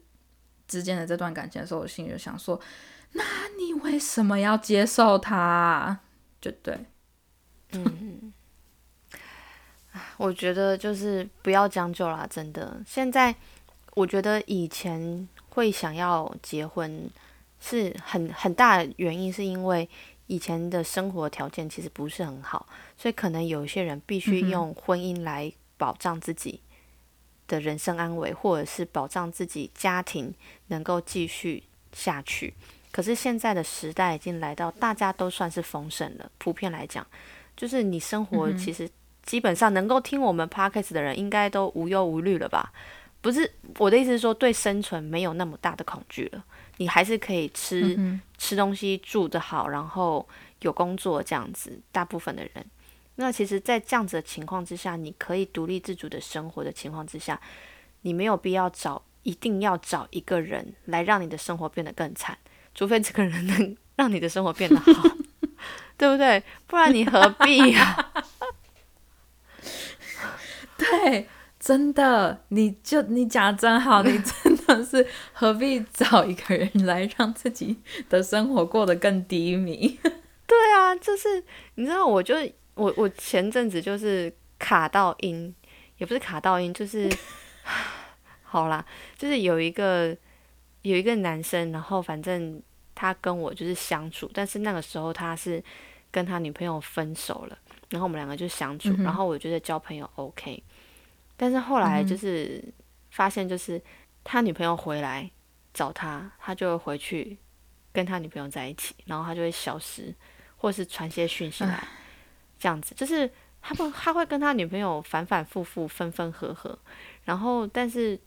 [0.69, 2.61] 之间的这段感情的时候，我心里就想说：
[3.13, 3.25] 那
[3.59, 5.99] 你为什么要接受他？
[6.41, 6.79] 就对，
[7.73, 8.33] 嗯，
[10.19, 12.81] 我觉得就是不要将就啦，真的。
[12.87, 13.35] 现在
[13.95, 17.11] 我觉得以前会想要结婚，
[17.59, 19.89] 是很很大的原因，是因为
[20.29, 26.61] 以前的生活条件其实不是很好，所以可能有一些人必须用婚姻来保障自己。
[27.49, 30.33] 的人生安危，或者是保障自己家庭
[30.69, 32.55] 能够继续下去。
[32.93, 36.31] 可是现在的时代已经来到，大家都算是丰盛了。
[36.39, 37.07] 普遍来讲，
[37.57, 38.89] 就是你生活其实
[39.25, 42.73] 基本上能够听我们 podcast 的人，应该都无忧无虑了吧？
[43.21, 46.45] 不是我的意思是说，对生存没有那么大的恐惧了。
[46.77, 50.27] 你还是可以吃、嗯、吃东西，住得好，然后
[50.61, 51.81] 有工作这样子。
[51.91, 52.65] 大部分的人。
[53.21, 57.41] 那其实，在这样子的情况之下，你可以独立自主的生活的情况之下，
[58.03, 62.39] 你没有必要找，一定要找一个人来让你的生活变得更惨，
[62.77, 65.03] 除非这个人能让你的生活变得好，
[65.99, 66.41] 对不对？
[66.69, 68.25] 不然你何必呀、啊？
[70.79, 71.27] 对，
[71.59, 77.79] 真的，你就你讲的真好，你真的是何必找一个人来让自己
[78.09, 79.99] 的生活过得更低迷？
[80.47, 81.43] 对啊，就是
[81.75, 82.37] 你知道，我就
[82.79, 85.55] 我我前阵子就是卡到音，
[85.97, 87.11] 也不是卡到音，就是
[88.43, 88.85] 好啦，
[89.17, 90.17] 就是有一个
[90.83, 92.63] 有一个男生，然后反正
[92.95, 95.63] 他跟我就是相处，但是那个时候他是
[96.11, 97.59] 跟他女朋友分手了，
[97.91, 100.63] 然后我们两个就相处，然后我觉得交朋友 OK，
[101.37, 102.63] 但是后来就是
[103.11, 103.83] 发现，就是
[104.23, 105.31] 他女朋友回来
[105.75, 107.37] 找他，他就回去
[107.93, 110.15] 跟他女朋友在一起，然后他就会消失。
[110.61, 111.87] 或是传些讯息来，
[112.59, 113.31] 这样子就是
[113.63, 116.79] 他们他会跟他女朋友反反复复分分合合，
[117.25, 118.19] 然后但是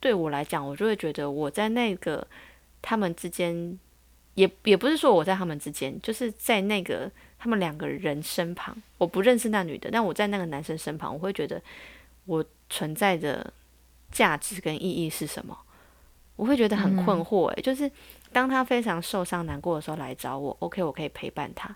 [0.00, 2.26] 对我来讲，我就会觉得我在那个
[2.80, 3.78] 他们之间，
[4.34, 11.62] 也也不是说我在他们之间，就是在那个他们两个人身旁，我不认识那女的，但我在那个男生身旁，我会觉得
[12.24, 13.52] 我存在的
[14.10, 15.56] 价值跟意义是什么？
[16.36, 17.90] 我会觉得很困惑，诶，就是。
[18.30, 21.74] 当他非常受伤、难过的时候来找我，OK，我可以陪伴他。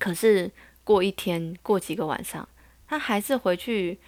[0.00, 0.50] 可是
[0.84, 2.48] 过一天、过几个晚上，
[2.86, 3.98] 他还是回去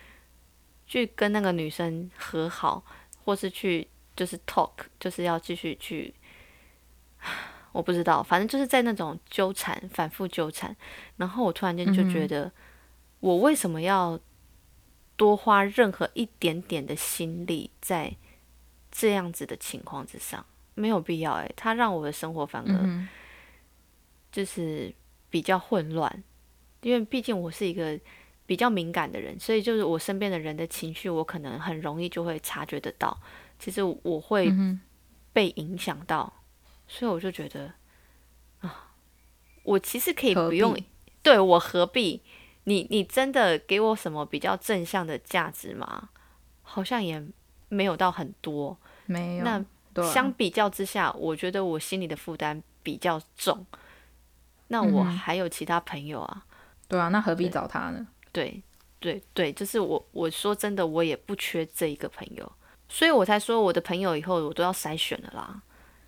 [0.87, 2.85] 去跟那个女生和好，
[3.25, 6.15] 或是去就是 talk，就是要继续去。
[7.73, 10.75] 我不知道，反正就是在那种纠缠、反复纠缠。
[11.17, 12.51] 然后我突然间就觉得，
[13.21, 14.19] 我为什么要
[15.17, 18.17] 多花任何一点点的心力在
[18.91, 20.47] 这样子的情况之上？
[20.75, 23.09] 没有必要诶，他让我的生活反而
[24.31, 24.95] 就是
[25.31, 26.23] 比较混乱，
[26.87, 27.99] 因为毕竟我是一个
[28.47, 33.21] 比较敏感的人，所以就是我身边的人的情绪，我可能很容易就会察觉得到。
[33.59, 34.55] 其实我会
[35.33, 36.33] 被影响到，
[36.87, 37.75] 所以我就觉得
[38.61, 38.93] 啊，
[39.65, 40.79] 我其实可以不用，
[41.25, 42.23] 对我何必？
[42.63, 46.11] 你你真的给我什么比较正向的价值吗？
[46.63, 47.21] 好像也
[47.69, 49.65] 没有到很多，没有那。
[50.13, 53.67] 相比较之下，我觉得我心里的负担比较重。
[54.69, 56.47] 那我还有其他朋友啊。
[56.89, 58.07] 对啊，那何必找他呢？
[58.33, 58.63] 对，
[59.01, 60.07] 对，对，就是我。
[60.13, 62.51] 我说真的，我也不缺这一个朋友，
[62.89, 65.63] 所以我才说我的朋友以后我都要筛选了啦。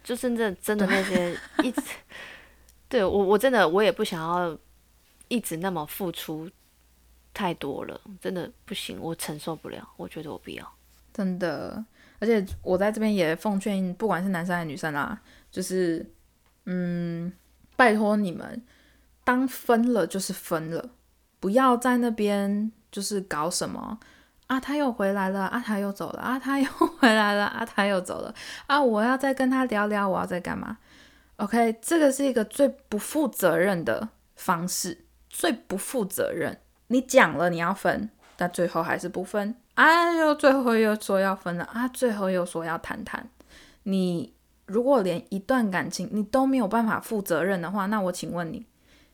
[0.04, 1.82] 就真正真的那些 一直，
[2.88, 4.56] 对我我真的我也不想要
[5.28, 6.50] 一直那么付出
[7.34, 9.86] 太多了，真的不行，我承受不了。
[9.96, 10.74] 我觉得我不要，
[11.12, 11.84] 真的。
[12.20, 15.20] 而且我在这边也奉劝，不管是男生还是女生啊，
[15.52, 16.04] 就是，
[16.64, 17.32] 嗯，
[17.76, 18.60] 拜托你们，
[19.28, 20.88] 当分了就是分了，
[21.38, 23.98] 不要在那边就是搞什么
[24.46, 26.66] 啊，他又回来了啊，他又走了啊，他又
[26.98, 28.34] 回来了啊，他又走了
[28.66, 30.78] 啊，我要再跟他聊聊，我要再干嘛
[31.36, 36.58] ？OK，这个是一个最不负责任的方式，最不负责任。
[36.86, 39.54] 你讲了你要分，但最后还是不分。
[39.74, 40.10] 啊！
[40.14, 41.86] 又最后又说要分了啊！
[41.86, 43.28] 最后又说要谈谈。
[43.82, 44.32] 你
[44.64, 48.64] 如果连一段感情你都没有办法负责任的话，那我请问你，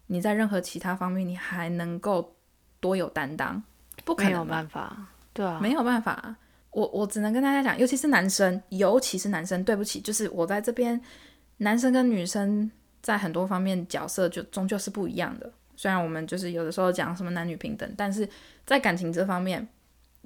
[0.06, 2.34] 你在任何其他方面你还能够
[2.80, 3.62] 多有担当？
[4.04, 6.36] 不可能，没有办法，对啊，没有办法。
[6.70, 11.00] 我我只能跟大家讲，尤其是男生，尤其是男生，对不起，就是我在这边，
[11.58, 15.52] 男生跟女生在很多方面角色就终究是不一样的。
[15.76, 18.28] 虽然我们就是有的时候讲什么男女平等，但是
[18.66, 19.66] 在感情这方面。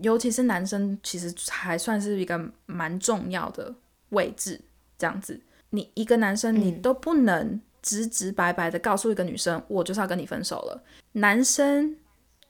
[0.01, 3.75] 尤其是男生，其实还算是一个蛮重要的
[4.11, 4.61] 位置。
[4.97, 10.83] 这样子，你一个男生，你都不能直直白白的告诉一个女生，我就是要跟你分手了。
[11.13, 11.97] 男生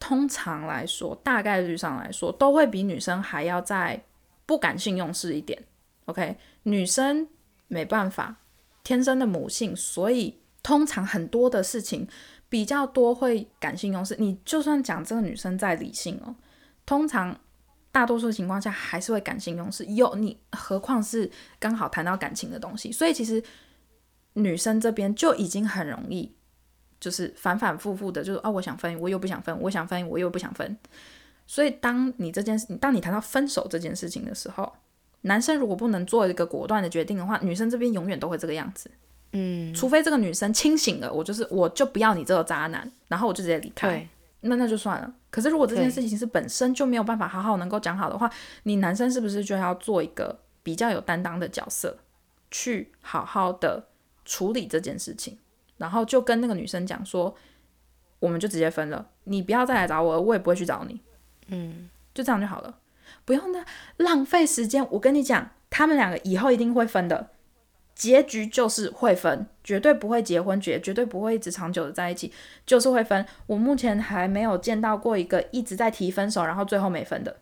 [0.00, 4.02] 通常来说，大概率上来说，都会比女生还要再
[4.46, 5.62] 不感性用事一点。
[6.06, 7.28] OK，女生
[7.66, 8.36] 没办法，
[8.82, 12.08] 天生的母性，所以通常很多的事情
[12.48, 14.16] 比较多会感性用事。
[14.18, 16.34] 你就算讲这个女生再理性哦。
[16.86, 17.38] 通常，
[17.92, 23.42] 大多数情况下还是会感性用事，有你，何况是刚好谈到感情的东西，所以其实
[24.38, 26.35] 女生这边就已经很容易，
[26.98, 30.77] 就是反反复复的，就是哦，我想分，我又不想分，我想分，我又不想分。
[31.46, 34.72] 所以当你这件事，当你谈到分手这件事情的时候，
[35.22, 38.91] 男生如果不能做一个果断的决定的话，女生这边永远都会这个样子。
[39.32, 44.09] 嗯，除非这个女生清醒了，我就是我就不要你这个渣男，然后我就直接离开。
[44.41, 45.12] 那那就算了。
[45.30, 48.30] 可是如果这件事情是本身就没有办法好好能够讲好的话，
[48.62, 51.99] 你男生是不是就要做一个比较有担当的角色，
[52.51, 53.88] 去好好的
[54.29, 55.39] 处理这件事情，
[55.79, 57.35] 然后就跟那个女生讲说，
[58.18, 61.01] 我们就直接分了，你不要再来找我，我也不会去找你，
[61.47, 62.79] 嗯，就这样就好了，
[63.24, 63.64] 不用那
[63.97, 64.87] 浪费时间。
[64.91, 67.31] 我跟你讲，他们两个以后一定会分的。
[67.95, 72.33] 结局就是会分，绝对不会结婚，绝绝对不会一直长久的在一起，
[72.64, 73.26] 就是会分。
[73.47, 77.37] 我目前还没有见到过一个一直在提分手，然后最后没分的。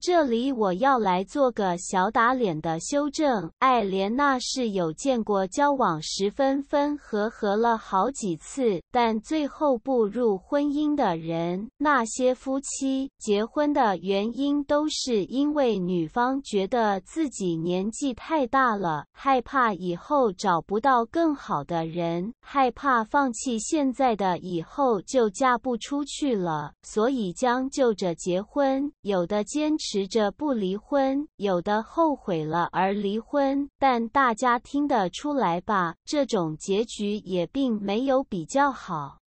[0.00, 3.50] 这里我要来做个小打脸的修正。
[3.58, 11.68] 艾莲娜是有见过交往时分分合合了好几次，但最后步入婚姻的人。
[11.78, 28.92] 那些夫妻结婚的原因都是因为女方觉得自己年纪太大了，害怕以后找不到更好的人，害怕放弃现在的以后就嫁不出去了，所以将就着结婚。
[29.02, 33.68] 有的坚持着不离婚，有的后悔了而离婚。
[33.78, 35.94] 但大家听得出来吧？
[36.04, 39.18] 这种结局也并没有比较好。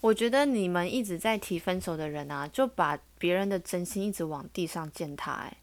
[0.00, 5.32] 我觉得你们一直在提分手的人啊，就把别人的真心一直往地上践踏。
[5.32, 5.56] 哎，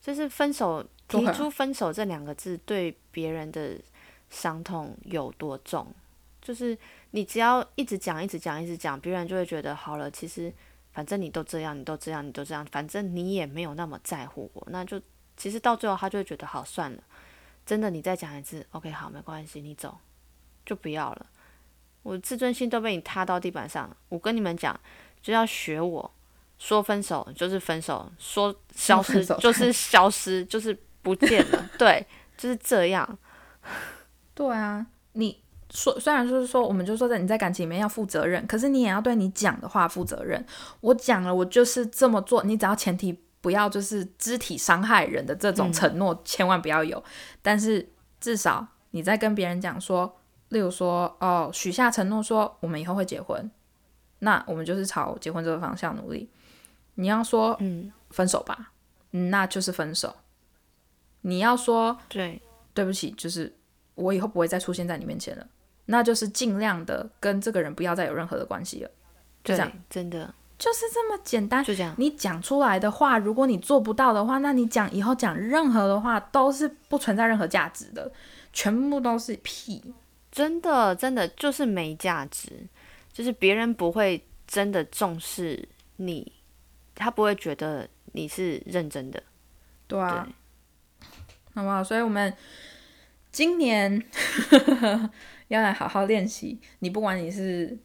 [0.00, 3.78] 就是分手，提出分手这两个字对别人的
[4.30, 5.86] 伤痛有多重？
[6.40, 6.76] 就是
[7.10, 10.10] 你只要一直讲，一直讲，一直讲，别人就会觉得好了。
[10.10, 10.52] 其实
[10.94, 14.98] 反正你都这样，你都这样，你都这样，反正你也没有那么在乎我，那就
[15.36, 17.02] 其实到最后他就会觉得好算了。
[17.66, 19.98] 真的，你再讲一次，OK，好，没关系，你走，
[20.64, 21.26] 就不要了。
[22.02, 23.96] 我自尊心都被你踏到地板上了。
[24.10, 24.78] 我跟你们讲，
[25.20, 26.14] 就要学我，
[26.58, 31.70] 说分手就是分手，说消失就是 消失，就是不见了。
[31.78, 33.18] 对，就是这样。
[34.34, 35.40] 对啊，你
[35.74, 40.42] 说虽然就是说，我们就说在你在感情里面要负责任，可是你也要对你讲的话负责任。
[40.80, 47.04] 我讲了，我就是这么做，你只要前提不要就是肢体伤害人的这种承诺，千万不要有。
[47.42, 47.86] 但是
[48.18, 50.16] 至少你在跟别人讲说。
[50.50, 53.50] 例如说，哦，许下承诺说我们以后会结婚，
[54.20, 56.30] 那我们就是朝结婚这个方向努力。
[56.94, 58.70] 你要说，嗯，分手吧，
[59.10, 60.14] 那就是分手。
[61.22, 62.40] 你要说，对，
[62.72, 63.52] 对不起，就是
[63.96, 65.44] 我以后不会再出现在你面前了，
[65.86, 68.90] 那就是尽量的跟这个人不要再有任何的关系了。
[69.42, 71.62] 就这样，真的就是这么简单。
[71.62, 78.10] 就这样，你讲出来的话，如果你做不到的话，那你讲以后讲任何的话都是不存在任何价值的，
[78.52, 79.82] 全部都是屁。
[80.32, 82.50] 真的，真的就是没价值，
[83.12, 86.32] 就是别人不会真的重视你，
[86.94, 89.22] 他不会觉得你是认真的，
[89.86, 90.26] 对啊，
[91.54, 91.84] 好不好？
[91.84, 92.34] 所以我们
[93.34, 94.00] 今年
[95.48, 96.60] 要来好好练习。
[96.78, 97.76] 你不管你是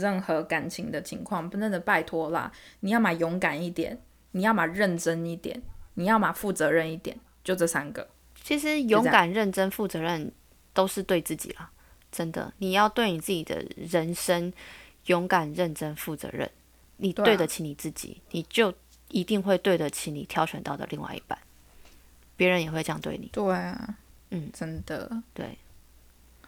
[0.00, 2.50] 任何感情的情况，真的拜托啦，
[2.80, 4.00] 你要么勇敢一点，
[4.30, 5.60] 你要么认真一点，
[5.94, 8.08] 你要么负责任一点，就这三个。
[8.42, 10.32] 其实勇敢、认真、负责任。
[10.74, 11.70] 都是对自己了，
[12.10, 14.50] 真的，你要对你自己的人生
[15.04, 16.50] 勇敢、认真、负责任。
[16.96, 18.72] 你对得起你自己，你就
[19.08, 21.38] 一定会对得起你挑选到的另外一半，
[22.36, 23.28] 别人也会这样对你。
[23.34, 23.98] 对啊，
[24.34, 25.58] 嗯，真的，对，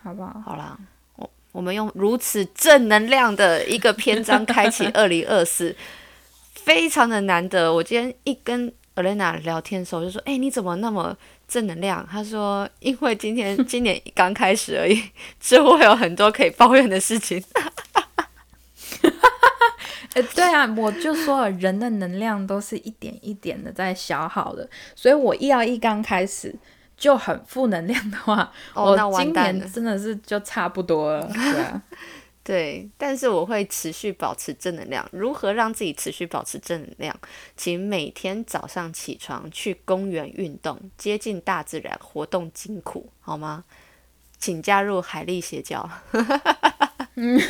[0.03, 0.41] 好不好？
[0.45, 0.79] 好啦，
[1.17, 5.77] 我我们用如此正能量的一个篇章开启 二零二四，
[6.55, 7.73] 非常的难得。
[7.73, 11.15] 我今天一跟 Elena 聊天的时候，就说：“哎，你怎么那么……”
[11.47, 14.99] 正能量，他说：“因为今天 今年刚开始而已，
[15.39, 17.45] 之后会有很多可以抱怨的事情。
[20.15, 24.67] ”哎，对啊，我就说了，人的能量都是一点一点的在消耗的，
[24.97, 26.55] 所以我一要一刚开始
[26.97, 31.83] 就很负能量的话，我今年真的是就差不多了，对啊。
[32.45, 35.09] 对，但是我会持续保持正能量。
[35.13, 37.19] 如何让自己持续保持正能量？
[37.57, 43.65] 请每天早上起床去公园运动，接近大自然，活动筋骨，好吗？
[44.39, 45.89] 请加入海力邪教。
[47.15, 47.41] 嗯，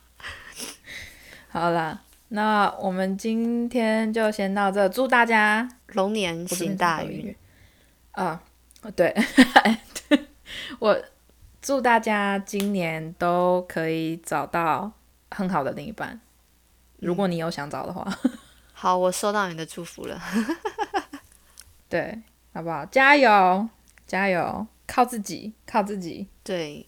[1.48, 4.86] 好了，那我们今天就先到这。
[4.90, 7.34] 祝大家龙年行大运。
[8.14, 8.42] 啊，
[8.96, 9.14] 对，
[10.78, 11.02] 我。
[11.66, 14.92] 祝大家今年都可以找到
[15.30, 16.20] 很好的另一半，
[16.98, 18.06] 如果你有想找的话。
[18.74, 20.20] 好，我收到你的祝福了。
[21.88, 22.20] 对，
[22.52, 22.84] 好不好？
[22.84, 23.66] 加油，
[24.06, 26.28] 加油，靠自己，靠自己。
[26.42, 26.86] 对，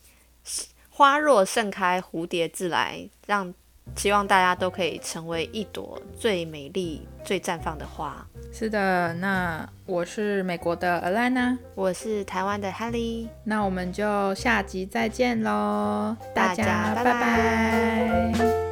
[0.91, 3.55] 花若盛开，蝴蝶自来，让。
[3.95, 8.27] 希望大家都可以成为一朵最美丽、最绽放的花。
[8.53, 18.66] 是的，那我是美国的 Alana，我是台湾的 Helly，那我们就下集再见喽，大家拜拜。